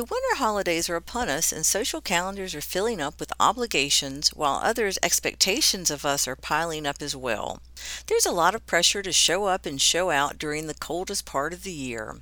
[0.00, 4.58] The winter holidays are upon us, and social calendars are filling up with obligations, while
[4.62, 7.60] others' expectations of us are piling up as well.
[8.06, 11.52] There's a lot of pressure to show up and show out during the coldest part
[11.52, 12.16] of the year.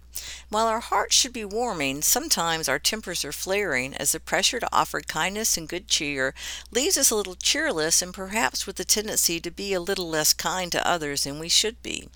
[0.49, 4.69] While our hearts should be warming, sometimes our tempers are flaring as the pressure to
[4.73, 6.35] offer kindness and good cheer
[6.73, 10.35] leaves us a little cheerless and perhaps with a tendency to be a little less
[10.35, 12.09] kind to others than we should be.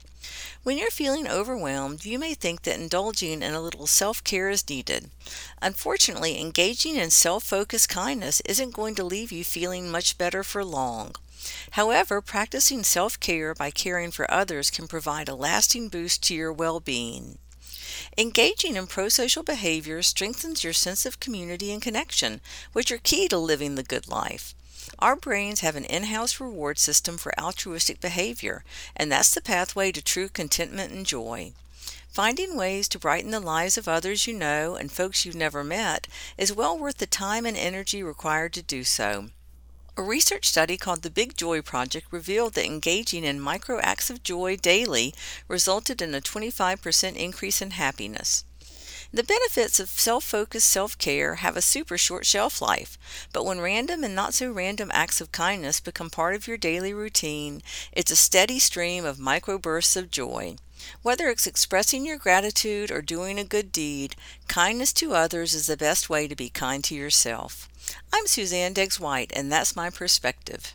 [0.63, 4.69] When you're feeling overwhelmed, you may think that indulging in a little self care is
[4.69, 5.11] needed.
[5.61, 10.65] Unfortunately, engaging in self focused kindness isn't going to leave you feeling much better for
[10.65, 11.17] long.
[11.73, 16.53] However, practicing self care by caring for others can provide a lasting boost to your
[16.53, 17.39] well being.
[18.19, 22.43] Engaging in pro social behavior strengthens your sense of community and connection,
[22.75, 24.55] which are key to living the good life.
[24.99, 29.93] Our brains have an in house reward system for altruistic behavior, and that's the pathway
[29.93, 31.53] to true contentment and joy.
[32.11, 36.07] Finding ways to brighten the lives of others you know and folks you've never met
[36.37, 39.31] is well worth the time and energy required to do so.
[39.95, 44.23] A research study called the Big Joy Project revealed that engaging in micro acts of
[44.23, 45.15] joy daily
[45.49, 48.45] resulted in a 25% increase in happiness.
[49.13, 52.97] The benefits of self focused self care have a super short shelf life,
[53.35, 56.95] but when random and not so random acts of kindness become part of your daily
[56.95, 60.57] routine, it's a steady stream of microbursts of joy.
[61.03, 64.17] Whether it's expressing your gratitude or doing a good deed,
[64.49, 67.69] kindness to others is the best way to be kind to yourself.
[68.13, 70.75] I'm Suzanne Degges-White, and that's my perspective.